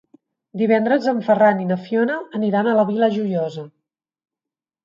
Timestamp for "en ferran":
1.11-1.61